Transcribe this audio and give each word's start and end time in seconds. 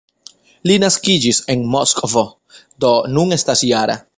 Li 0.69 0.77
naskiĝis 0.83 1.41
en 1.55 1.67
Moskvo, 1.75 2.25
do 2.85 2.93
nun 3.19 3.39
estas 3.41 3.63
-jara. 3.69 4.03